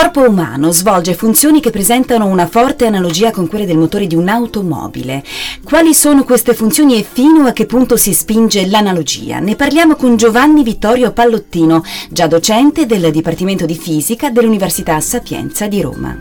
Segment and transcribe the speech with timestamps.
[0.00, 5.24] Corpo umano svolge funzioni che presentano una forte analogia con quelle del motore di un'automobile.
[5.64, 9.40] Quali sono queste funzioni e fino a che punto si spinge l'analogia?
[9.40, 15.80] Ne parliamo con Giovanni Vittorio Pallottino, già docente del Dipartimento di Fisica dell'Università Sapienza di
[15.80, 16.16] Roma.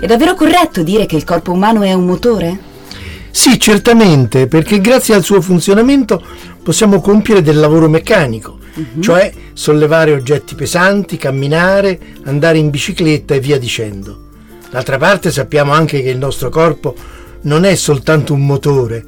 [0.00, 2.65] È davvero corretto dire che il corpo umano è un motore?
[3.36, 6.22] Sì, certamente, perché grazie al suo funzionamento
[6.62, 8.56] possiamo compiere del lavoro meccanico,
[8.98, 14.20] cioè sollevare oggetti pesanti, camminare, andare in bicicletta e via dicendo.
[14.70, 16.94] D'altra parte sappiamo anche che il nostro corpo
[17.42, 19.04] non è soltanto un motore,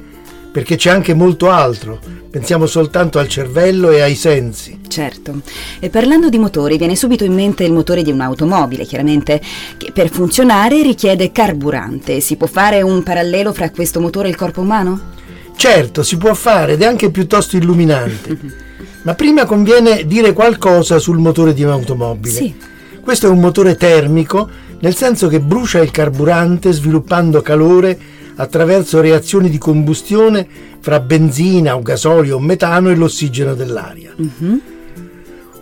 [0.51, 1.99] perché c'è anche molto altro.
[2.29, 4.79] Pensiamo soltanto al cervello e ai sensi.
[4.87, 5.41] Certo.
[5.79, 9.41] E parlando di motori, viene subito in mente il motore di un'automobile, chiaramente,
[9.77, 12.19] che per funzionare richiede carburante.
[12.19, 15.17] Si può fare un parallelo fra questo motore e il corpo umano?
[15.55, 18.37] Certo, si può fare ed è anche piuttosto illuminante.
[19.03, 22.33] Ma prima conviene dire qualcosa sul motore di un'automobile.
[22.33, 22.53] Sì.
[23.01, 24.49] Questo è un motore termico,
[24.81, 27.97] nel senso che brucia il carburante sviluppando calore
[28.35, 30.47] attraverso reazioni di combustione
[30.79, 34.13] fra benzina o gasolio o metano e l'ossigeno dell'aria.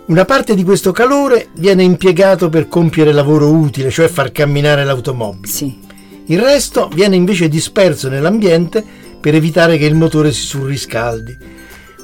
[0.06, 5.46] Una parte di questo calore viene impiegato per compiere lavoro utile, cioè far camminare l'automobile.
[5.46, 5.78] Sì.
[6.26, 8.84] Il resto viene invece disperso nell'ambiente
[9.20, 11.36] per evitare che il motore si surriscaldi.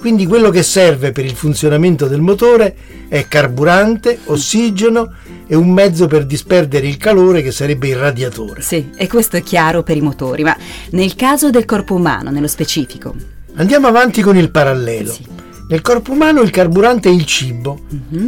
[0.00, 2.76] Quindi quello che serve per il funzionamento del motore
[3.08, 5.12] è carburante, ossigeno
[5.46, 8.60] e un mezzo per disperdere il calore che sarebbe il radiatore.
[8.60, 10.56] Sì, e questo è chiaro per i motori, ma
[10.90, 13.14] nel caso del corpo umano, nello specifico.
[13.56, 15.12] Andiamo avanti con il parallelo.
[15.12, 15.34] Sì.
[15.66, 17.80] Nel corpo umano il carburante è il cibo,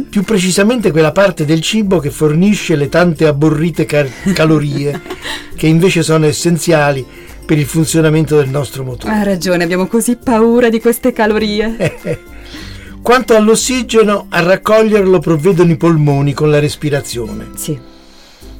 [0.09, 4.99] più precisamente quella parte del cibo che fornisce le tante abborrite car- calorie
[5.55, 7.05] che invece sono essenziali
[7.47, 9.13] per il funzionamento del nostro motore.
[9.13, 11.95] Ha ragione, abbiamo così paura di queste calorie.
[13.01, 17.51] Quanto all'ossigeno, a raccoglierlo provvedono i polmoni con la respirazione.
[17.55, 17.79] Sì.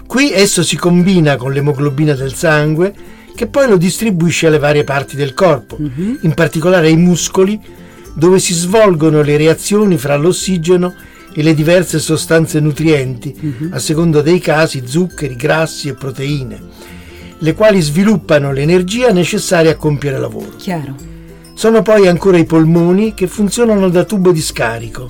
[0.08, 2.94] Qui esso si combina con l'emoglobina del sangue
[3.36, 7.60] che poi lo distribuisce alle varie parti del corpo, in particolare ai muscoli,
[8.14, 10.96] dove si svolgono le reazioni fra l'ossigeno
[11.34, 16.60] e le diverse sostanze nutrienti, a seconda dei casi zuccheri, grassi e proteine,
[17.40, 20.56] le quali sviluppano l'energia necessaria a compiere lavoro.
[20.58, 20.96] Chiaro.
[21.54, 25.10] Sono poi ancora i polmoni che funzionano da tubo di scarico,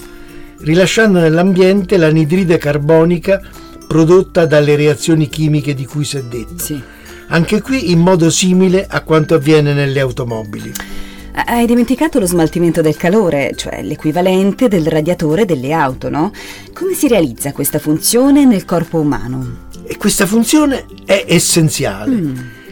[0.60, 3.42] rilasciando nell'ambiente l'anidride carbonica
[3.88, 6.64] prodotta dalle reazioni chimiche di cui si è detto.
[6.64, 6.82] Sì.
[7.30, 10.72] Anche qui in modo simile a quanto avviene nelle automobili.
[11.46, 16.32] Hai dimenticato lo smaltimento del calore, cioè l'equivalente del radiatore delle auto, no?
[16.74, 19.67] Come si realizza questa funzione nel corpo umano?
[19.90, 22.22] E questa funzione è essenziale,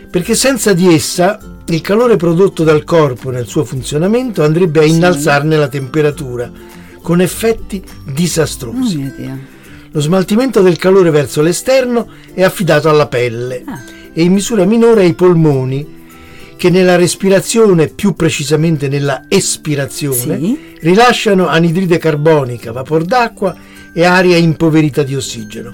[0.10, 5.56] perché senza di essa il calore prodotto dal corpo nel suo funzionamento andrebbe a innalzarne
[5.56, 6.52] la temperatura,
[7.02, 9.14] con effetti Oh disastrosi.
[9.16, 9.38] Dio.
[9.92, 13.80] Lo smaltimento del calore verso l'esterno è affidato alla pelle Ah.
[14.14, 15.94] e in misura minore ai polmoni,
[16.58, 20.60] che nella respirazione, più precisamente nella espirazione, Sì.
[20.82, 23.56] rilasciano anidride carbonica, vapor d'acqua
[23.94, 25.74] e aria impoverita di ossigeno.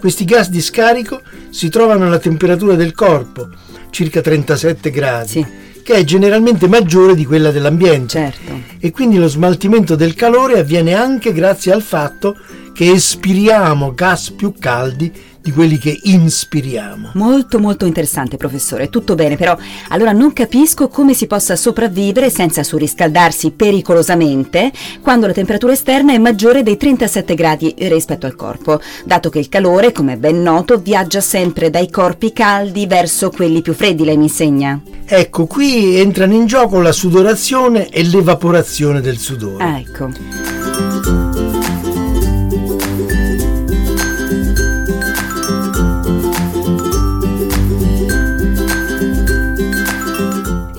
[0.00, 3.48] Questi gas di scarico si trovano alla temperatura del corpo,
[3.90, 5.46] circa 37 gradi, Sì.
[5.82, 8.60] che è generalmente maggiore di quella dell'ambiente Certo.
[8.78, 12.34] e quindi lo smaltimento del calore avviene anche grazie al fatto
[12.72, 17.12] che espiriamo gas più caldi di quelli che inspiriamo.
[17.14, 19.56] Molto molto interessante professore, tutto bene, però
[19.88, 24.70] allora non capisco come si possa sopravvivere senza surriscaldarsi pericolosamente
[25.00, 29.48] quando la temperatura esterna è maggiore dei 37 gradi rispetto al corpo, dato che il
[29.48, 34.16] calore, come è ben noto, viaggia sempre dai corpi caldi verso quelli più freddi, lei
[34.16, 34.80] mi insegna.
[35.06, 39.64] Ecco, qui entrano in gioco la sudorazione e l'evaporazione del sudore.
[39.64, 40.69] Ah, ecco.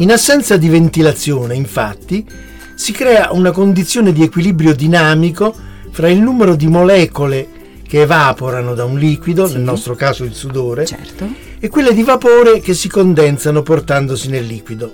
[0.02, 2.26] In assenza di ventilazione, infatti,
[2.74, 5.54] si crea una condizione di equilibrio dinamico
[5.92, 7.48] fra il numero di molecole
[7.88, 9.54] che evaporano da un liquido, Sì.
[9.54, 11.28] nel nostro caso il sudore, Certo.
[11.60, 14.92] e quelle di vapore che si condensano portandosi nel liquido.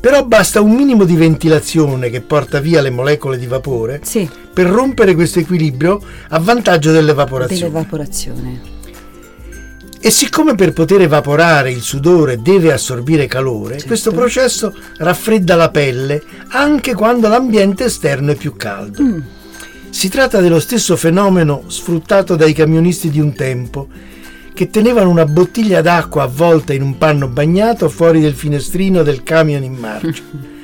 [0.00, 4.64] Però basta un minimo di ventilazione che porta via le molecole di vapore Sì, per
[4.66, 6.00] rompere questo equilibrio
[6.30, 7.60] a vantaggio dell'evaporazione.
[7.70, 8.78] dell'evaporazione.
[10.02, 13.86] E siccome per poter evaporare il sudore deve assorbire calore, Certo.
[13.88, 19.02] questo processo raffredda la pelle anche quando l'ambiente esterno è più caldo.
[19.02, 19.20] Mm.
[19.90, 23.88] Si tratta dello stesso fenomeno sfruttato dai camionisti di un tempo,
[24.54, 29.62] che tenevano una bottiglia d'acqua avvolta in un panno bagnato fuori del finestrino del camion
[29.62, 30.22] in marcia.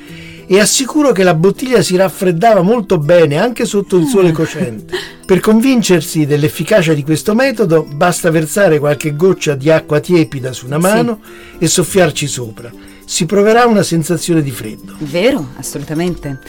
[0.49, 4.95] E assicuro che la bottiglia si raffreddava molto bene anche sotto il sole cocente.
[5.27, 10.77] Per convincersi dell'efficacia di questo metodo basta versare qualche goccia di acqua tiepida su una
[10.77, 10.81] Sì.
[10.81, 11.19] mano
[11.59, 12.71] e soffiarci sopra.
[13.05, 14.93] Si proverà una sensazione di freddo.
[14.99, 16.39] Vero, assolutamente.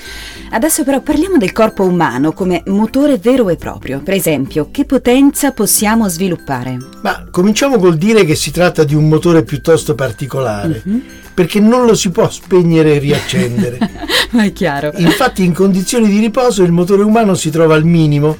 [0.51, 3.99] Adesso però parliamo del corpo umano come motore vero e proprio.
[4.01, 6.77] Per esempio, che potenza possiamo sviluppare?
[7.03, 11.03] Ma cominciamo col dire che si tratta di un motore piuttosto particolare, Mhm.
[11.35, 13.79] perché non lo si può spegnere e riaccendere.
[14.31, 14.93] Ma è chiaro.
[14.99, 18.37] Infatti in condizioni di riposo il motore umano si trova al minimo,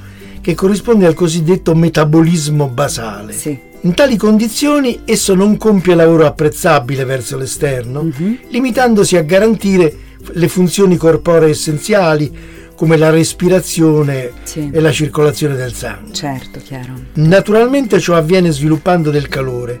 [0.49, 3.33] che corrisponde al cosiddetto metabolismo basale.
[3.33, 3.55] Sì.
[3.81, 8.37] In tali condizioni esso non compie lavoro apprezzabile verso l'esterno, Mhm.
[8.49, 9.95] limitandosi a garantire
[10.31, 12.31] le funzioni corporee essenziali
[12.75, 14.69] come la respirazione Sì.
[14.73, 16.13] e la circolazione del sangue.
[16.13, 16.93] Certo, chiaro.
[17.13, 19.79] Naturalmente ciò avviene sviluppando del calore,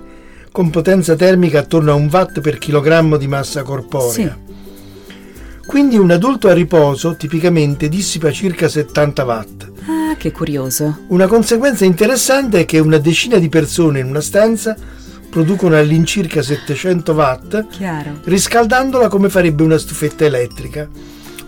[0.51, 4.37] con potenza termica attorno a un watt per chilogrammo di massa corporea.
[5.65, 9.68] Quindi un adulto a riposo tipicamente dissipa circa 70 watt.
[9.85, 10.99] Ah, che curioso.
[11.07, 14.75] Una conseguenza interessante è che una decina di persone in una stanza
[15.29, 18.19] producono all'incirca 700 watt, Chiaro.
[18.23, 20.87] riscaldandola come farebbe una stufetta elettrica.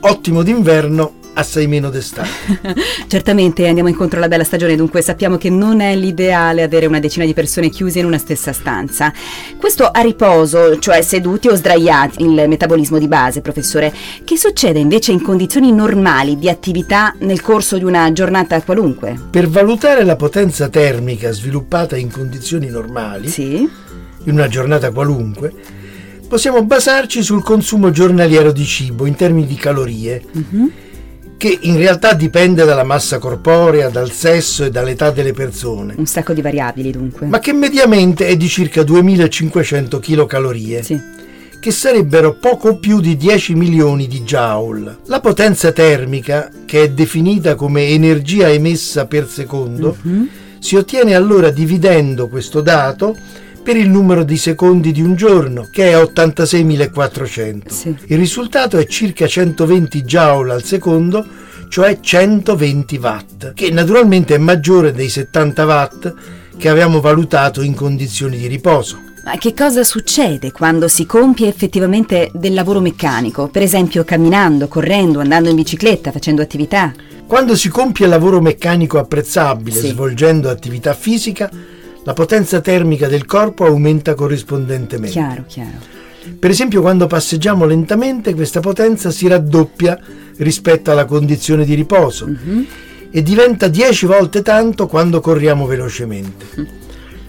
[0.01, 2.29] Ottimo d'inverno, assai meno d'estate.
[3.07, 7.25] Certamente andiamo incontro alla bella stagione, dunque sappiamo che non è l'ideale avere una decina
[7.25, 9.13] di persone chiuse in una stessa stanza.
[9.57, 13.93] Questo a riposo, cioè seduti o sdraiati, il metabolismo di base, professore,
[14.23, 19.17] che succede invece in condizioni normali di attività nel corso di una giornata qualunque?
[19.29, 23.69] Per valutare la potenza termica sviluppata in condizioni normali, Sì?
[24.23, 25.51] in una giornata qualunque,
[26.27, 30.71] possiamo basarci sul consumo giornaliero di cibo in termini di calorie, Mhm.
[31.41, 36.33] Che in realtà dipende dalla massa corporea, dal sesso e dall'età delle persone, Un sacco
[36.33, 37.25] di variabili dunque.
[37.25, 41.01] ma che mediamente è di circa 2500 kcal, Sì.
[41.59, 44.97] che sarebbero poco più di 10 milioni di joule.
[45.05, 50.27] La potenza termica, che è definita come energia emessa per secondo, Mhm.
[50.59, 53.17] si ottiene allora dividendo questo dato
[53.63, 57.67] per il numero di secondi di un giorno, che è 86.400.
[57.69, 57.95] Sì.
[58.07, 61.25] Il risultato è circa 120 joule al secondo,
[61.69, 66.13] cioè 120 watt, che naturalmente è maggiore dei 70 watt
[66.57, 68.99] che avevamo valutato in condizioni di riposo.
[69.23, 73.47] Ma che cosa succede quando si compie effettivamente del lavoro meccanico?
[73.49, 76.91] Per esempio camminando, correndo, andando in bicicletta, facendo attività?
[77.27, 79.87] Quando si compie lavoro meccanico apprezzabile Sì.
[79.89, 81.49] svolgendo attività fisica,
[82.03, 85.11] la potenza termica del corpo aumenta corrispondentemente.
[85.11, 85.99] Chiaro, chiaro.
[86.39, 89.99] Per esempio, quando passeggiamo lentamente, questa potenza si raddoppia
[90.37, 92.65] rispetto alla condizione di riposo Mhm.
[93.11, 96.79] e diventa 10 volte tanto quando corriamo velocemente.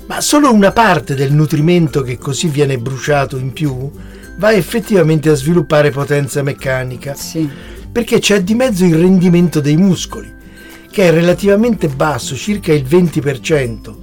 [0.06, 3.90] Ma solo una parte del nutrimento che così viene bruciato in più
[4.37, 7.49] va effettivamente a sviluppare potenza meccanica, Sì.
[7.90, 10.30] perché c'è di mezzo il rendimento dei muscoli,
[10.90, 14.00] che è relativamente basso, circa il 20%,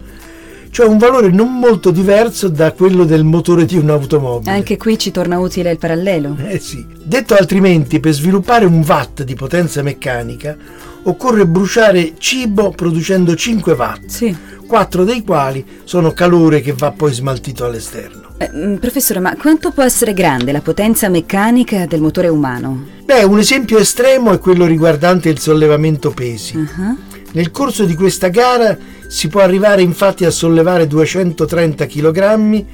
[0.71, 4.51] cioè un valore non molto diverso da quello del motore di un'automobile.
[4.51, 6.35] Anche qui ci torna utile il parallelo.
[6.47, 6.85] Eh sì.
[7.03, 10.55] Detto altrimenti, per sviluppare un watt di potenza meccanica
[11.03, 14.35] occorre bruciare cibo producendo 5 watt, Sì.
[14.67, 18.27] 4 dei quali sono calore che va poi smaltito all'esterno.
[18.37, 22.85] Eh, mm, professore, ma quanto può essere grande la potenza meccanica del motore umano?
[23.03, 26.55] Beh, un esempio estremo è quello riguardante il sollevamento pesi.
[26.77, 26.95] Ah,
[27.31, 28.77] Nel corso di questa gara
[29.09, 32.65] si può arrivare infatti a sollevare 230 kg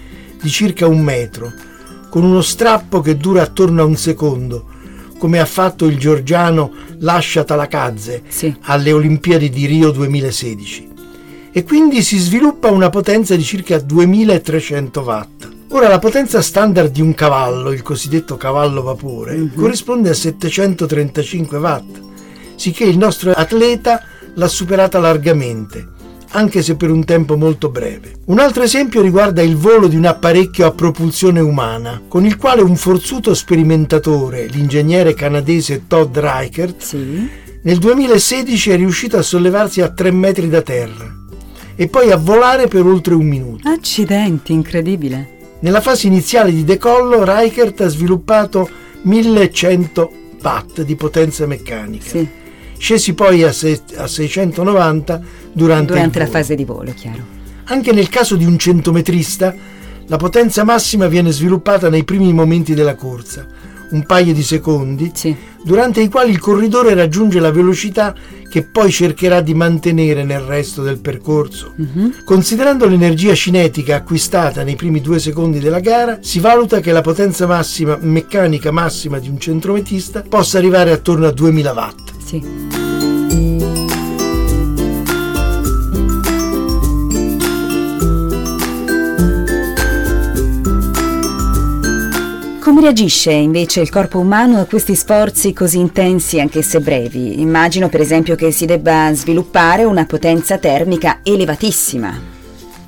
[0.41, 1.49] di circa un metro,
[2.09, 4.65] con uno strappo che dura attorno a un secondo,
[5.17, 8.53] come ha fatto il georgiano Lascia Talakadze Sì.
[8.63, 10.89] alle Olimpiadi di Rio 2016.
[11.53, 15.49] E quindi si sviluppa una potenza di circa 2300 watt.
[15.69, 21.99] Ora la potenza standard di un cavallo, il cosiddetto cavallo vapore, corrisponde a 735 watt,
[22.55, 24.01] sicché il nostro atleta
[24.35, 25.93] l'ha superata largamente,
[26.35, 28.11] anche se per un tempo molto breve.
[28.25, 32.61] Un altro esempio riguarda il volo di un apparecchio a propulsione umana, con il quale
[32.61, 37.29] un forzuto sperimentatore, l'ingegnere canadese Todd Reichert, Sì.
[37.61, 41.13] nel 2016 è riuscito a sollevarsi a 3 metri da terra
[41.75, 43.67] e poi a volare per oltre un minuto.
[43.69, 45.29] Accidenti, incredibile.
[45.59, 48.69] Nella fase iniziale di decollo Reichert ha sviluppato
[49.03, 50.11] 1100
[50.43, 52.09] watt di potenza meccanica.
[52.09, 52.27] Sì.
[52.77, 55.21] Scesi poi a, se- a 690
[55.55, 57.23] durante, Durante la fase di volo, chiaro.
[57.65, 59.55] Anche nel caso di un centometrista,
[60.07, 63.47] la potenza massima viene sviluppata nei primi momenti della corsa,
[63.91, 65.33] un paio di secondi, Sì.
[65.63, 68.13] durante i quali il corridore raggiunge la velocità
[68.49, 71.73] che poi cercherà di mantenere nel resto del percorso.
[71.75, 72.23] Mhm.
[72.25, 77.47] Considerando l'energia cinetica acquistata nei primi due secondi della gara, si valuta che la potenza
[77.47, 82.11] massima meccanica massima di un centrometrista possa arrivare attorno a 2000 watt.
[82.23, 82.84] Sì.
[92.75, 97.39] Come reagisce invece il corpo umano a questi sforzi così intensi anche se brevi?
[97.39, 102.19] Immagino per esempio che si debba sviluppare una potenza termica elevatissima.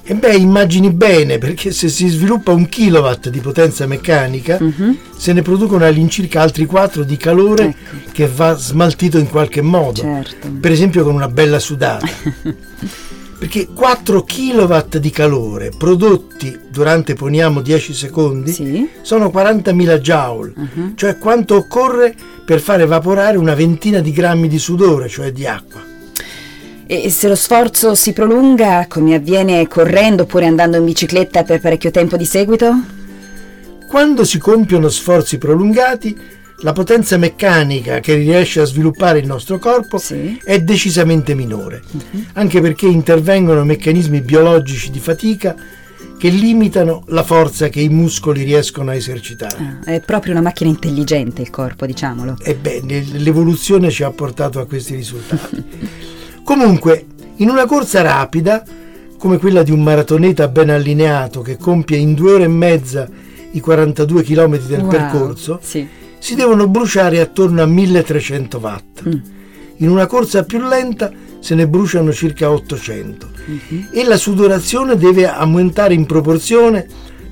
[0.03, 4.97] E beh, immagini bene, perché se si sviluppa un kilowatt di potenza meccanica, Mhm.
[5.15, 8.11] se ne producono all'incirca altri 4 di calore Ecco.
[8.11, 10.01] che va smaltito in qualche modo.
[10.01, 10.49] Certo.
[10.59, 12.05] Per esempio con una bella sudata.
[13.37, 18.89] perché 4 kilowatt di calore prodotti durante, poniamo, 10 secondi, Sì.
[19.01, 20.95] sono 40.000 joule, Mhm.
[20.95, 22.15] cioè quanto occorre
[22.45, 25.81] per far evaporare una ventina di grammi di sudore, cioè di acqua.
[26.89, 31.91] E se lo sforzo si prolunga, come avviene correndo oppure andando in bicicletta per parecchio
[31.91, 32.73] tempo di seguito?
[33.89, 36.17] Quando si compiono sforzi prolungati,
[36.61, 40.39] la potenza meccanica che riesce a sviluppare il nostro corpo Sì.
[40.43, 41.81] è decisamente minore,
[42.33, 45.55] anche perché intervengono meccanismi biologici di fatica
[46.17, 49.79] che limitano la forza che i muscoli riescono a esercitare.
[49.85, 52.37] Ah, è proprio una macchina intelligente il corpo, diciamolo.
[52.41, 55.63] Ebbene, l'evoluzione ci ha portato a questi risultati.
[56.43, 57.05] Comunque,
[57.37, 58.63] in una corsa rapida,
[59.19, 63.07] come quella di un maratoneta ben allineato che compie in due ore e mezza
[63.51, 65.87] i 42 km del Wow, percorso, Sì.
[66.19, 69.07] Si devono bruciare attorno a 1300 watt.
[69.07, 69.11] Mm.
[69.77, 73.89] In una corsa più lenta se ne bruciano circa 800 Mhm.
[73.93, 76.85] e la sudorazione deve aumentare in proporzione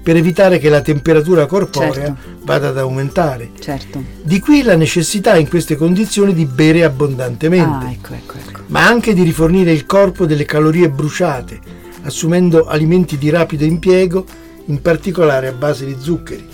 [0.03, 2.15] per evitare che la temperatura corporea Certo.
[2.43, 3.49] vada ad aumentare.
[3.59, 4.03] Certo.
[4.21, 8.61] Di qui la necessità in queste condizioni di bere abbondantemente, Ah, ecco, ecco, ecco.
[8.67, 11.59] ma anche di rifornire il corpo delle calorie bruciate,
[12.03, 14.23] assumendo alimenti di rapido impiego,
[14.67, 16.47] in particolare a base di zuccheri.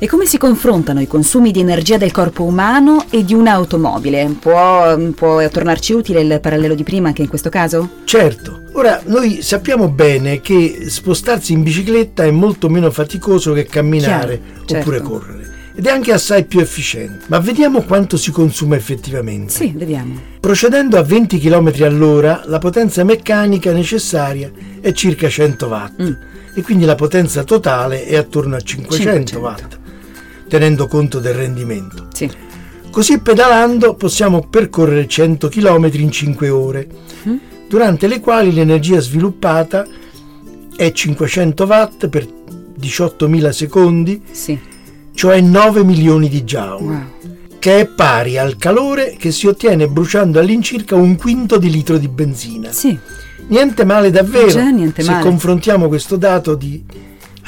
[0.00, 4.36] E come si confrontano i consumi di energia del corpo umano e di un'automobile?
[4.38, 7.90] Può, può tornarci utile il parallelo di prima anche in questo caso?
[8.04, 14.40] Certo, ora noi sappiamo bene che spostarsi in bicicletta è molto meno faticoso che camminare
[14.64, 15.10] Chiaro, oppure certo.
[15.12, 17.24] correre ed è anche assai più efficiente.
[17.26, 19.52] Ma vediamo quanto si consuma effettivamente.
[19.52, 20.14] Sì, vediamo.
[20.38, 24.50] Procedendo a 20 km all'ora, la potenza meccanica necessaria
[24.80, 26.12] è circa 100 watt Mm.
[26.54, 29.38] e quindi la potenza totale è attorno a 500, 500.
[29.38, 29.78] watt,
[30.48, 32.08] tenendo conto del rendimento.
[32.12, 32.28] Sì.
[32.90, 36.88] Così pedalando possiamo percorrere 100 km in 5 ore,
[37.28, 37.36] Mm.
[37.68, 39.86] durante le quali l'energia sviluppata
[40.74, 42.26] è 500 watt per
[42.76, 44.58] 18.000 secondi, Sì.
[45.14, 47.02] cioè 9 milioni di joule Wow.
[47.58, 52.08] che è pari al calore che si ottiene bruciando all'incirca un quinto di litro di
[52.08, 52.70] benzina.
[52.72, 52.96] Sì.
[53.48, 55.22] Niente male davvero niente se male.
[55.24, 56.82] confrontiamo questo dato di-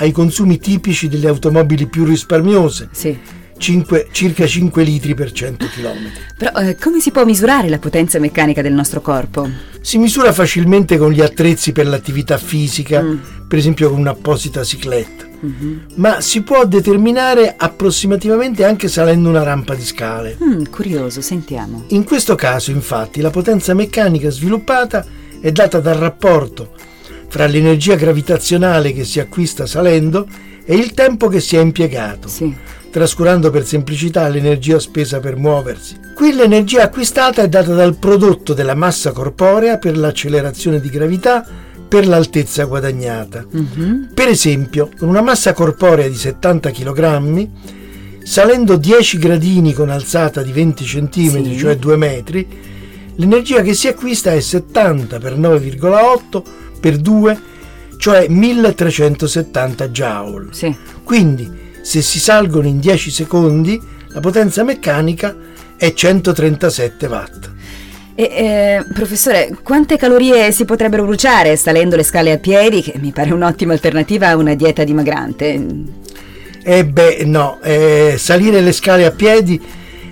[0.01, 3.17] ai consumi tipici delle automobili più risparmiose, Sì.
[3.59, 6.11] cinque- circa 5 litri per 100 km.
[6.37, 9.49] Però eh, come si può misurare la potenza meccanica del nostro corpo?
[9.83, 13.17] Si misura facilmente con gli attrezzi per l'attività fisica, Mm.
[13.49, 15.81] per esempio con un'apposita cicletta, Mhm.
[15.97, 20.37] ma si può determinare approssimativamente anche salendo una rampa di scale.
[20.43, 21.85] Mm, curioso, sentiamo.
[21.89, 25.05] In questo caso, infatti, la potenza meccanica sviluppata
[25.41, 26.73] è data dal rapporto
[27.31, 30.27] fra l'energia gravitazionale che si acquista salendo
[30.65, 32.53] e il tempo che si è impiegato, Sì.
[32.91, 35.97] trascurando per semplicità l'energia spesa per muoversi.
[36.15, 41.47] Qui l'energia acquistata è data dal prodotto della massa corporea per l'accelerazione di gravità
[41.89, 43.45] per l'altezza guadagnata.
[43.49, 44.11] Mhm.
[44.13, 47.49] Per esempio, con una massa corporea di 70 kg,
[48.25, 51.57] salendo 10 gradini con alzata di 20 cm, Sì.
[51.59, 52.47] cioè 2 metri,
[53.17, 56.45] l'energia che si acquista è 70 per 9,8
[56.81, 57.41] per 2,
[57.99, 60.49] cioè 1370 joule.
[60.53, 60.75] Sì.
[61.05, 61.49] Quindi,
[61.83, 65.37] se si salgono in 10 secondi, la potenza meccanica
[65.77, 67.51] è 137 watt.
[68.15, 73.13] E, eh, professore, quante calorie si potrebbero bruciare salendo le scale a piedi, che mi
[73.13, 75.63] pare un'ottima alternativa a una dieta dimagrante?
[76.63, 79.61] E beh, no, eh, salire le scale a piedi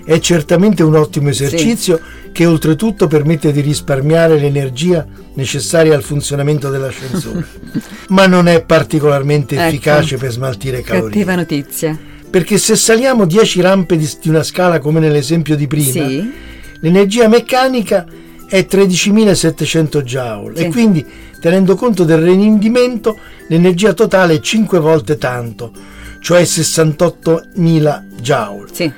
[0.09, 1.99] è certamente un ottimo esercizio
[2.31, 7.45] che oltretutto permette di risparmiare l'energia necessaria al funzionamento dell'ascensore,
[8.09, 9.67] ma non è particolarmente Ecco.
[9.67, 11.09] efficace per smaltire calorie.
[11.11, 11.95] Cattiva notizia.
[12.27, 16.31] Perché se saliamo 10 rampe di, di una scala come nell'esempio di prima, Sì.
[16.79, 18.03] l'energia meccanica
[18.47, 20.63] è 13.700 joule Sì.
[20.63, 21.05] e quindi
[21.39, 23.15] tenendo conto del rendimento
[23.47, 25.71] l'energia totale è 5 volte tanto,
[26.19, 28.91] cioè 68.000 joule, Sì.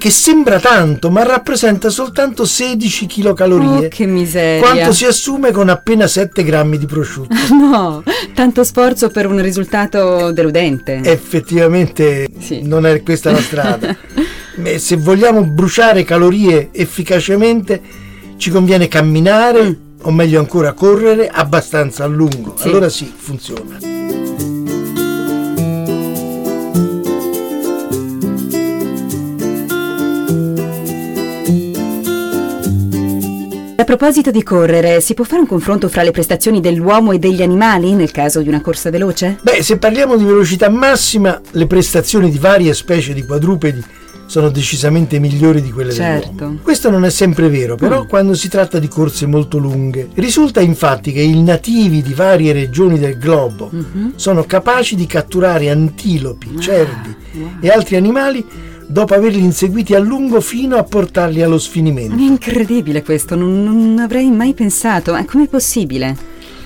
[0.00, 4.62] Che sembra tanto ma rappresenta soltanto 16 kcal, Oh, che miseria.
[4.62, 7.34] quanto si assume con appena 7 grammi di prosciutto.
[7.70, 8.02] No,
[8.34, 11.00] tanto sforzo per un risultato deludente.
[11.04, 12.62] Effettivamente Sì.
[12.62, 13.94] non è questa la strada.
[14.78, 17.80] Se vogliamo bruciare calorie efficacemente
[18.38, 22.54] ci conviene camminare o meglio ancora correre abbastanza a lungo.
[22.56, 22.68] Sì.
[22.68, 23.99] Allora sì, funziona.
[33.80, 37.40] A proposito di correre, si può fare un confronto fra le prestazioni dell'uomo e degli
[37.40, 39.38] animali nel caso di una corsa veloce?
[39.40, 43.82] Beh, se parliamo di velocità massima, le prestazioni di varie specie di quadrupedi
[44.26, 46.30] sono decisamente migliori di quelle Certo.
[46.34, 46.58] dell'uomo.
[46.62, 48.06] Questo non è sempre vero, però Mm.
[48.06, 50.10] quando si tratta di corse molto lunghe.
[50.14, 54.12] Risulta infatti che i nativi di varie regioni del globo Mhm.
[54.16, 57.50] sono capaci di catturare antilopi, Ah, cervi wow.
[57.60, 58.44] e altri animali
[58.90, 62.16] dopo averli inseguiti a lungo fino a portarli allo sfinimento.
[62.16, 65.12] È incredibile questo, non, non avrei mai pensato.
[65.12, 66.16] Ma com'è possibile?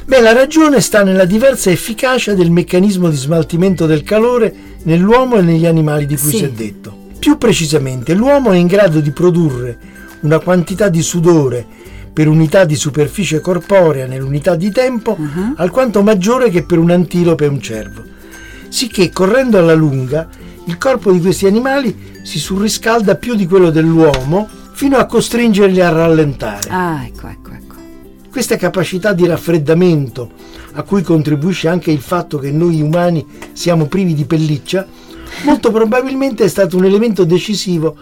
[0.06, 4.54] Beh, la ragione sta nella diversa efficacia del meccanismo di smaltimento del calore
[4.84, 6.36] nell'uomo e negli animali di cui Sì.
[6.38, 6.96] si è detto.
[7.18, 9.78] Più precisamente, l'uomo è in grado di produrre
[10.20, 11.64] una quantità di sudore
[12.12, 15.54] per unità di superficie corporea nell'unità di tempo Mhm.
[15.56, 18.02] alquanto maggiore che per un antilope e un cervo.
[18.68, 20.28] Sicché correndo alla lunga
[20.66, 25.90] il corpo di questi animali si surriscalda più di quello dell'uomo fino a costringerli a
[25.90, 26.68] rallentare.
[26.70, 27.74] Ah, ecco, ecco, ecco.
[28.30, 30.30] Questa capacità di raffreddamento,
[30.72, 34.86] a cui contribuisce anche il fatto che noi umani siamo privi di pelliccia,
[35.44, 37.94] molto probabilmente è stato un elemento decisivo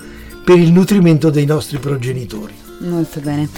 [0.44, 2.55] per il nutrimento dei nostri progenitori.
[2.79, 3.48] Molto bene.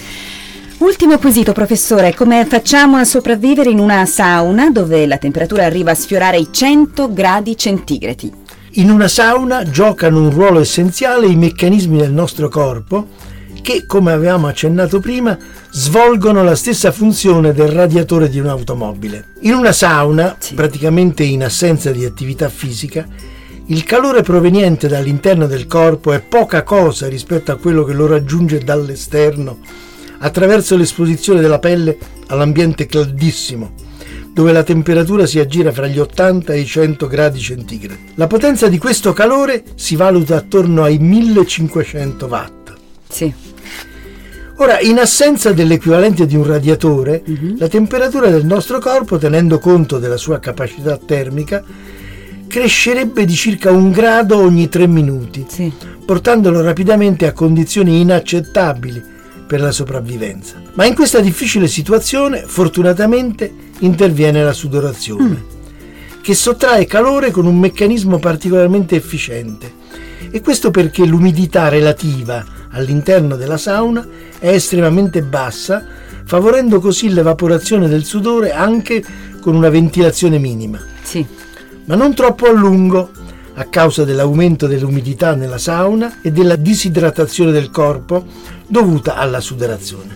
[0.79, 2.15] Ultimo quesito, professore.
[2.15, 7.13] Come facciamo a sopravvivere in una sauna dove la temperatura arriva a sfiorare i 100
[7.13, 8.43] gradi centigradi?
[8.77, 13.07] In una sauna giocano un ruolo essenziale i meccanismi del nostro corpo
[13.63, 15.39] che, come avevamo accennato prima,
[15.71, 19.27] svolgono la stessa funzione del radiatore di un'automobile.
[19.43, 20.55] In una sauna, Sì.
[20.55, 23.07] praticamente in assenza di attività fisica,
[23.67, 28.59] il calore proveniente dall'interno del corpo è poca cosa rispetto a quello che lo raggiunge
[28.59, 29.59] dall'esterno
[30.19, 33.73] attraverso l'esposizione della pelle all'ambiente caldissimo,
[34.35, 38.01] dove la temperatura si aggira fra gli 80 e i 100 gradi centigradi.
[38.17, 42.73] La potenza di questo calore si valuta attorno ai 1500 watt.
[43.09, 43.33] Sì.
[44.57, 47.23] Ora, in assenza dell'equivalente di un radiatore,
[47.59, 51.63] la temperatura del nostro corpo, tenendo conto della sua capacità termica,
[52.49, 55.73] crescerebbe di circa un grado ogni tre minuti, Sì.
[56.05, 59.01] portandolo rapidamente a condizioni inaccettabili
[59.47, 60.61] per la sopravvivenza.
[60.75, 63.53] Ma in questa difficile situazione, fortunatamente,
[63.85, 65.45] interviene la sudorazione,
[66.21, 69.73] che sottrae calore con un meccanismo particolarmente efficiente.
[70.31, 74.07] E questo perché l'umidità relativa all'interno della sauna
[74.39, 75.85] è estremamente bassa,
[76.25, 79.05] favorendo così l'evaporazione del sudore anche
[79.41, 81.25] con una ventilazione minima Sì.
[81.85, 83.11] ma non troppo a lungo
[83.57, 88.25] a causa dell'aumento dell'umidità nella sauna e della disidratazione del corpo
[88.67, 90.15] dovuta alla sudorazione.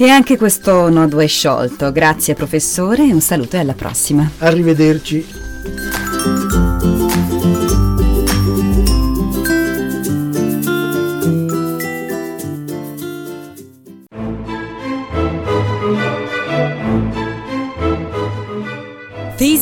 [0.00, 1.90] E anche questo nodo è sciolto.
[1.90, 4.30] Grazie, professore, un saluto e alla prossima.
[4.38, 5.26] Arrivederci.